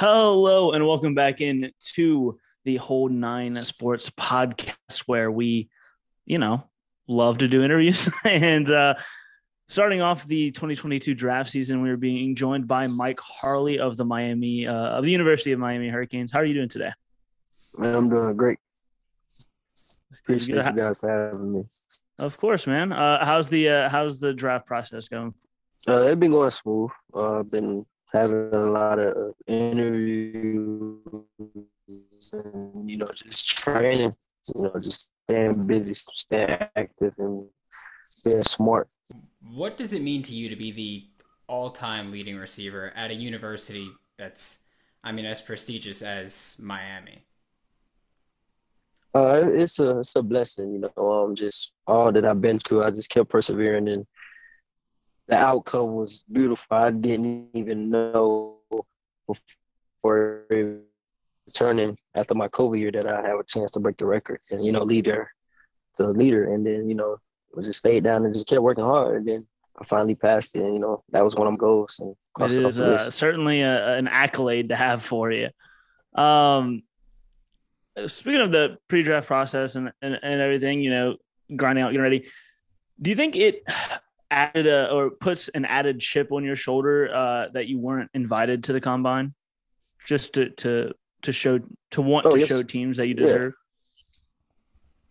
[0.00, 5.68] Hello and welcome back in to the whole Nine Sports podcast, where we,
[6.24, 6.68] you know,
[7.06, 8.08] love to do interviews.
[8.24, 8.94] and uh,
[9.68, 14.04] starting off the 2022 draft season, we are being joined by Mike Harley of the
[14.04, 16.32] Miami uh, of the University of Miami Hurricanes.
[16.32, 16.92] How are you doing today?
[17.78, 18.58] I'm doing great.
[20.20, 21.64] Appreciate you guys having me.
[22.18, 22.92] Of course, man.
[22.92, 25.34] Uh, how's the uh, how's the draft process going?
[25.86, 26.90] Uh, it's been going smooth.
[27.14, 31.04] Uh, I've been having a lot of interviews
[32.32, 34.14] and you know just training.
[34.56, 37.46] You know, just staying busy, staying active, and
[38.24, 38.88] being smart.
[39.54, 41.06] What does it mean to you to be the
[41.46, 44.58] all-time leading receiver at a university that's,
[45.04, 47.24] I mean, as prestigious as Miami?
[49.14, 50.90] Uh, it's a it's a blessing, you know.
[50.96, 54.04] Um, just all that I've been through, I just kept persevering, and
[55.28, 56.76] the outcome was beautiful.
[56.76, 58.58] I didn't even know
[59.26, 60.46] before
[61.46, 64.64] returning after my COVID year that I have a chance to break the record and
[64.64, 65.30] you know leader,
[65.98, 67.18] the leader, and then you know
[67.56, 69.46] I just stayed down and just kept working hard, and then
[69.80, 70.62] I finally passed it.
[70.62, 72.00] And, you know that was one of my goals.
[72.00, 75.50] And it is uh, certainly a, an accolade to have for you.
[76.14, 76.82] Um,
[78.06, 81.16] speaking of the pre-draft process and, and, and everything, you know,
[81.54, 82.26] grinding out, getting ready.
[83.00, 83.64] Do you think it
[84.32, 88.64] added a, or puts an added chip on your shoulder uh, that you weren't invited
[88.64, 89.34] to the combine,
[90.06, 91.60] just to to to show
[91.92, 92.48] to want oh, to yes.
[92.48, 93.52] show teams that you deserve?
[93.52, 93.58] Yeah.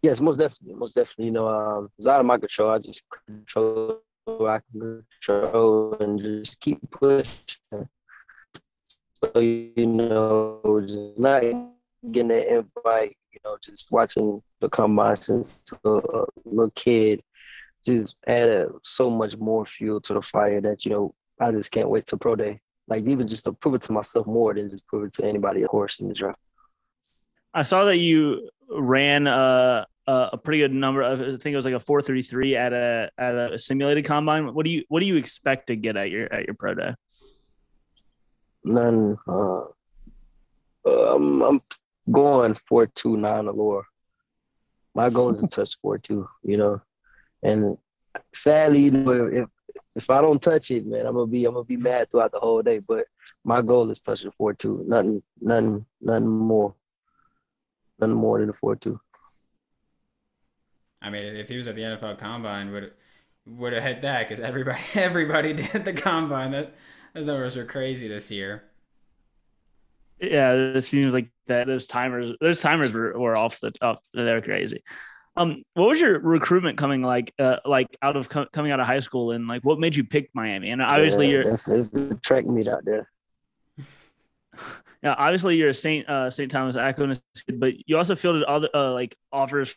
[0.10, 1.26] Yes, most definitely, most definitely.
[1.26, 2.72] You know, um, it's out of my control.
[2.72, 7.88] I just control I can control and just keep pushing.
[9.24, 11.42] So you know, just not
[12.12, 17.22] getting that invite, you know, just watching the combine since a little kid
[17.86, 21.90] just added so much more fuel to the fire that, you know, I just can't
[21.90, 22.62] wait to pro day.
[22.88, 25.64] Like even just to prove it to myself more than just prove it to anybody,
[25.64, 26.40] of course, in the draft.
[27.54, 31.66] I saw that you ran a, a pretty good number of, I think it was
[31.66, 34.54] like a four three three at a at a simulated combine.
[34.54, 36.94] What do you what do you expect to get at your at your pro day?
[38.64, 39.18] None.
[39.28, 39.64] Uh,
[40.86, 41.62] um, I'm
[42.12, 43.86] going four two nine or allure.
[44.94, 46.82] My goal is to touch four two, you know.
[47.44, 47.78] And
[48.34, 49.50] sadly, you know, if
[49.96, 52.40] if I don't touch it, man, I'm gonna be I'm gonna be mad throughout the
[52.40, 52.80] whole day.
[52.80, 53.06] But
[53.44, 54.84] my goal is touching four two.
[54.88, 56.76] Nothing, nothing, nothing more.
[58.00, 59.00] Nothing more than the four two.
[61.02, 62.94] I mean, if he was at the NFL Combine, would
[63.46, 66.52] would have hit that because everybody everybody did the Combine.
[66.52, 66.74] That
[67.14, 68.64] those numbers were crazy this year.
[70.20, 71.66] Yeah, it seems like that.
[71.66, 74.04] Those timers, those timers were, were off the top.
[74.14, 74.84] They're crazy.
[75.38, 77.34] Um, what was your recruitment coming like?
[77.40, 80.04] Uh, like out of co- coming out of high school, and like what made you
[80.04, 80.72] pick Miami?
[80.72, 83.10] And obviously, yeah, you're it's, it's the track meet out there.
[85.04, 88.70] Yeah, obviously you're a Saint uh, Saint Thomas Aquinas kid, but you also fielded other
[88.72, 89.76] uh, like offers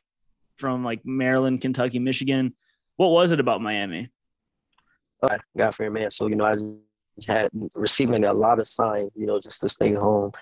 [0.58, 2.54] from like Maryland, Kentucky, Michigan.
[2.96, 4.10] What was it about Miami?
[5.22, 6.10] I got for man.
[6.10, 6.56] So you know, I
[7.26, 10.32] had receiving a lot of signs, you know, just to stay home.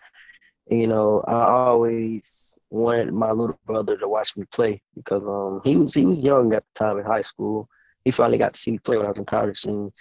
[0.70, 5.76] You know, I always wanted my little brother to watch me play because um he
[5.76, 7.68] was he was young at the time in high school.
[8.04, 9.92] He finally got to see me play when I was in college, and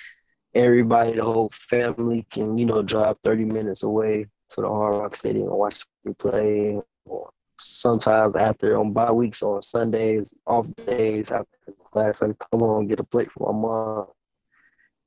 [0.55, 5.15] everybody, the whole family, can you know drive thirty minutes away to the Hard Rock
[5.15, 6.79] Stadium and watch me play.
[7.05, 7.29] Or
[7.59, 11.47] sometimes after on bye weeks on Sundays, off days after
[11.85, 14.07] class, I come on get a plate for my mom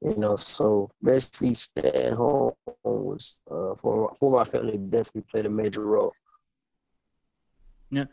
[0.03, 3.41] you know, so basically staying home was
[3.75, 6.13] uh, for for my family definitely played a major role.
[7.91, 8.05] Yeah,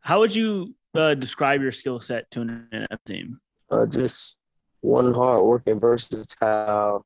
[0.00, 3.40] how would you uh, describe your skill set to an NFL team?
[3.70, 4.38] Uh, just
[4.80, 7.04] one hard working, versatile,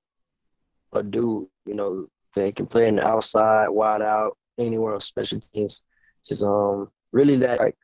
[0.92, 1.46] a dude.
[1.66, 5.82] You know, they can play in the outside, wide out, anywhere on special teams.
[6.26, 7.76] Just um, really that, like,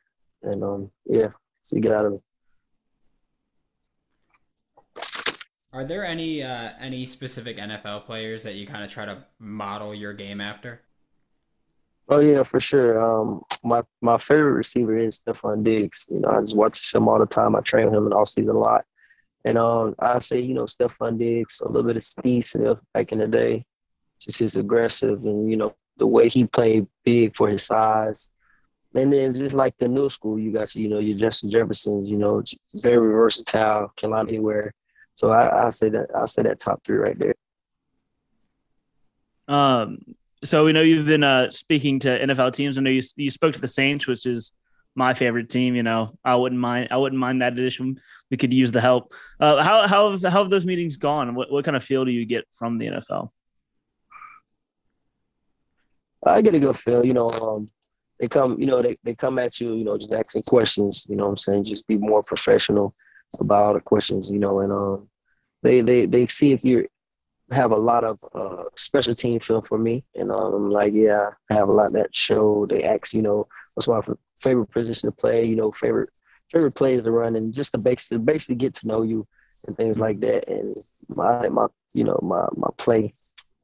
[0.43, 1.29] and um, yeah,
[1.61, 2.21] so you get out of it.
[5.75, 9.93] Are there any uh, any specific NFL players that you kind of try to model
[9.93, 10.79] your game after?
[12.07, 12.95] Oh yeah, for sure.
[13.03, 16.07] Um, my my favorite receiver is Stefon Diggs.
[16.09, 17.57] You know, I just watch him all the time.
[17.57, 18.85] I train with him in all season a lot.
[19.43, 23.11] And um, I say, you know, Stefon Diggs, a little bit of Steve Smith back
[23.11, 23.65] in the day,
[24.17, 28.29] just his aggressive and you know the way he played big for his size.
[28.93, 32.15] And then just like the new school, you got you know your Justin Jefferson, you
[32.15, 32.41] know,
[32.75, 34.73] very versatile, can line anywhere.
[35.15, 37.35] So I, I say that I say that top three right there.
[39.47, 39.99] Um.
[40.43, 42.77] So we know you've been uh, speaking to NFL teams.
[42.77, 44.51] I know you you spoke to the Saints, which is
[44.93, 45.75] my favorite team.
[45.75, 46.89] You know, I wouldn't mind.
[46.91, 47.99] I wouldn't mind that addition.
[48.29, 49.13] We could use the help.
[49.39, 51.33] Uh, how how have, how have those meetings gone?
[51.35, 53.29] What what kind of feel do you get from the NFL?
[56.25, 57.05] I get a good feel.
[57.05, 57.67] You know, um,
[58.19, 61.05] they come, you know, they, they come at you, you know, just asking questions.
[61.07, 62.95] You know, what I'm saying, just be more professional
[63.39, 64.29] about all the questions.
[64.29, 65.09] You know, and um,
[65.63, 66.87] they they they see if you
[67.51, 71.29] have a lot of uh, special team film for me, and um, I'm like, yeah,
[71.49, 72.65] I have a lot that show.
[72.69, 74.01] They ask, you know, what's my
[74.37, 76.09] favorite position to play, you know, favorite
[76.51, 79.27] favorite plays to run, and just to basically basically get to know you
[79.67, 80.47] and things like that.
[80.47, 83.13] And my my you know my my play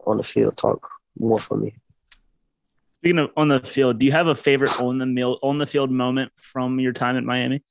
[0.06, 1.76] on the field talk more for me.
[2.98, 5.66] Speaking of on the field, do you have a favorite on the meal on the
[5.66, 7.64] field moment from your time at Miami?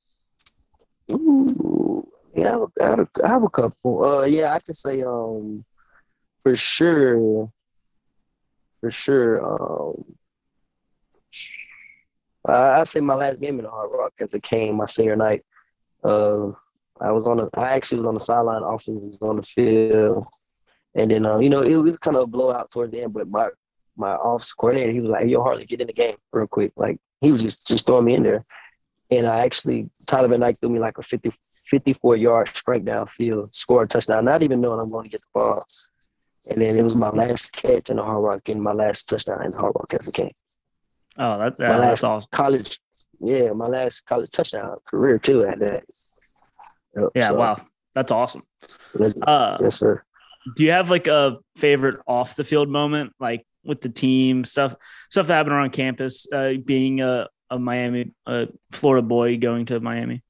[1.11, 4.05] Ooh, yeah, I have, a, I have a couple.
[4.05, 5.65] Uh, yeah, I can say um
[6.43, 7.53] for sure,
[8.81, 9.45] for sure.
[9.45, 10.17] Um,
[12.47, 15.17] I, I say my last game in the Hard Rock as it came my senior
[15.17, 15.45] night.
[16.03, 16.53] Uh,
[17.01, 18.63] I was on the, I actually was on the sideline.
[18.63, 20.27] Offense was on the field,
[20.95, 23.13] and then uh, you know it was kind of a blowout towards the end.
[23.13, 23.49] But my
[23.97, 26.99] my office coordinator, he was like, "Yo, Harley, get in the game real quick." Like
[27.21, 28.45] he was just just throwing me in there,
[29.11, 31.31] and I actually Tyler Van Dyke threw me like a 50,
[31.71, 35.21] 54 yard strike down field, score a touchdown, not even knowing I'm going to get
[35.21, 35.65] the ball.
[36.49, 39.45] And then it was my last catch in the Hard Rock and my last touchdown
[39.45, 40.33] in the Hard Rock as a king.
[41.19, 42.29] Oh, that, yeah, that's awesome.
[42.33, 42.79] College,
[43.21, 45.85] yeah, my last college touchdown career too at that.
[46.97, 47.61] Yep, yeah, so, wow,
[47.95, 48.43] that's awesome.
[49.23, 50.03] Uh, yes, sir.
[50.57, 54.75] Do you have like a favorite off the field moment, like with the team stuff,
[55.11, 59.81] stuff that happened around campus, uh, being a, a Miami, a Florida boy going to
[59.81, 60.23] Miami?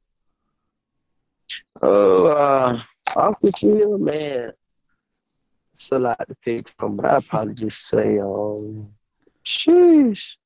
[1.83, 2.81] Oh, uh,
[3.17, 4.53] off the field, man
[5.81, 8.91] it's a lot to pick from, but I'd probably just say, um,
[9.43, 10.37] sheesh.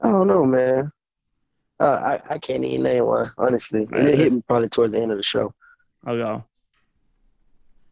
[0.00, 0.90] I don't know, man.
[1.78, 3.86] Uh, I, I can't even name one, honestly.
[3.92, 5.52] And it hit me probably towards the end of the show.
[6.06, 6.44] I'll go.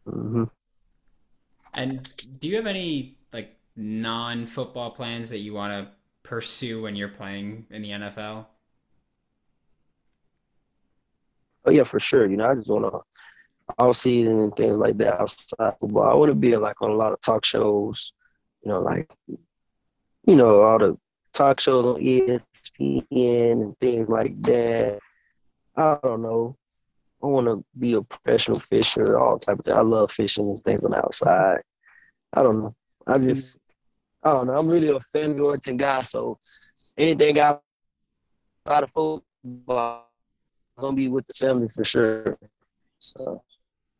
[0.09, 0.43] Mm-hmm.
[1.75, 5.91] And do you have any like non-football plans that you want to
[6.23, 8.45] pursue when you're playing in the NFL?
[11.65, 12.29] Oh yeah, for sure.
[12.29, 13.01] You know, I just want to
[13.77, 16.09] all season and things like that outside football.
[16.09, 18.13] I want to be like on a lot of talk shows,
[18.63, 20.97] you know, like you know all the
[21.33, 24.99] talk shows on ESPN and things like that.
[25.75, 26.57] I don't know.
[27.23, 29.65] I want to be a professional fisher, all type of.
[29.65, 29.77] Things.
[29.77, 31.61] I love fishing and things on the outside.
[32.33, 32.75] I don't know.
[33.07, 33.59] I just,
[34.23, 34.57] I don't know.
[34.57, 36.37] I'm really a family oriented guy, so
[36.97, 37.57] anything I
[38.69, 40.09] out of football,
[40.77, 42.37] I'm gonna be with the family for sure.
[42.99, 43.43] So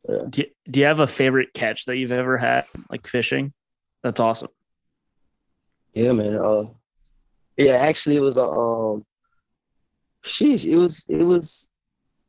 [0.07, 0.17] yeah.
[0.29, 3.53] Do, you, do you have a favorite catch that you've ever had, like fishing?
[4.03, 4.49] That's awesome.
[5.93, 6.35] Yeah, man.
[6.35, 6.65] Uh,
[7.57, 9.05] yeah, actually, it was a um,
[10.23, 11.69] sheesh, it was it was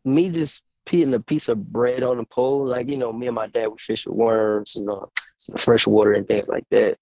[0.04, 2.66] me just putting a piece of bread on the pole.
[2.66, 5.06] Like you know, me and my dad would fish with worms and uh,
[5.56, 6.98] fresh water and things like that.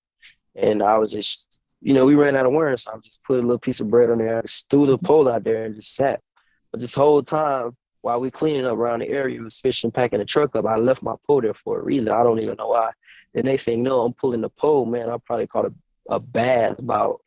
[0.55, 3.39] And I was just, you know, we ran out of worms, so I just put
[3.39, 4.43] a little piece of bread on there.
[4.69, 6.21] Threw the pole out there and just sat.
[6.71, 10.25] But this whole time, while we cleaning up around the area, was fishing, packing the
[10.25, 10.67] truck up.
[10.67, 12.13] I left my pole there for a reason.
[12.13, 12.91] I don't even know why.
[13.35, 15.09] The next thing know, I'm pulling the pole, man.
[15.09, 15.75] I probably caught a,
[16.09, 17.21] a bass about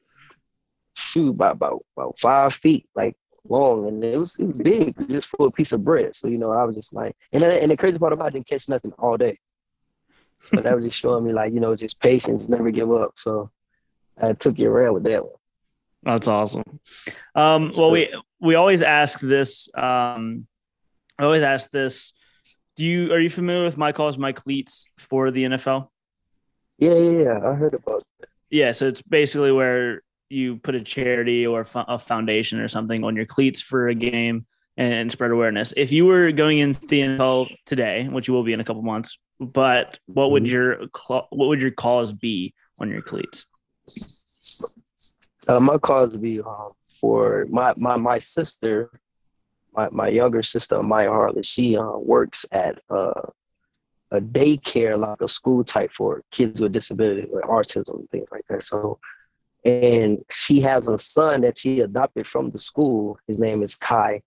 [0.95, 3.15] shoot about, about about five feet, like
[3.47, 6.15] long, and it was it was big, just for a piece of bread.
[6.15, 8.31] So you know, I was just like, and and the crazy part about it, I
[8.31, 9.39] didn't catch nothing all day.
[10.43, 13.13] So that was just showing me like you know just patience, never give up.
[13.17, 13.49] So
[14.21, 15.33] I took it around with that one.
[16.03, 16.63] That's awesome.
[17.33, 20.47] Um, well, we we always ask this um,
[21.17, 22.13] I always ask this.
[22.75, 25.89] Do you are you familiar with My Cause My Cleats for the NFL?
[26.79, 27.37] Yeah, yeah, yeah.
[27.37, 28.29] I heard about it.
[28.49, 33.15] Yeah, so it's basically where you put a charity or a foundation or something on
[33.15, 35.73] your cleats for a game and spread awareness.
[35.77, 38.81] If you were going into the NFL today, which you will be in a couple
[38.81, 40.53] months, but what would mm-hmm.
[40.53, 40.87] your
[41.29, 43.45] what would your cause be on your cleats?
[45.47, 48.89] Uh, my cause would be um, for my my my sister
[49.75, 53.21] my, my younger sister Maya Harley, she uh, works at uh,
[54.11, 58.45] a daycare, like a school type for kids with disability, with autism and things like
[58.49, 58.63] that.
[58.63, 58.99] So,
[59.65, 63.17] and she has a son that she adopted from the school.
[63.27, 64.21] His name is Kai,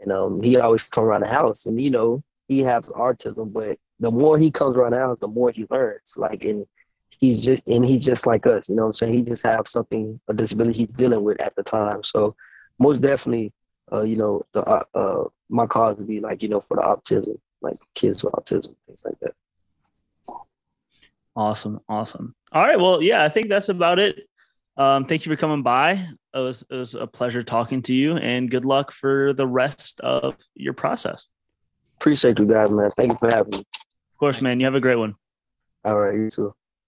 [0.00, 3.78] and um, he always come around the house, and you know he has autism, but
[4.02, 6.14] the more he comes around the house, the more he learns.
[6.16, 6.66] Like, and
[7.08, 9.14] he's just and he's just like us, you know what I'm saying?
[9.14, 12.02] He just have something a disability he's dealing with at the time.
[12.02, 12.34] So,
[12.78, 13.52] most definitely
[13.92, 16.82] uh, you know, the uh, uh, my cause would be like, you know, for the
[16.82, 19.34] autism, like kids with autism, things like that.
[21.36, 22.34] Awesome, awesome.
[22.52, 24.28] All right, well, yeah, I think that's about it.
[24.76, 25.92] Um, thank you for coming by.
[26.34, 30.00] It was it was a pleasure talking to you, and good luck for the rest
[30.00, 31.26] of your process.
[31.96, 32.90] Appreciate you guys, man.
[32.96, 33.64] Thank you for having me.
[34.22, 34.60] Of course, man.
[34.60, 35.16] You have a great one.
[35.84, 36.54] All right, you too.